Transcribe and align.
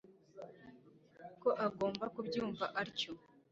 ko 1.41 1.49
agomba 1.67 2.05
kubyumva 2.13 2.65
atyo 2.81 3.11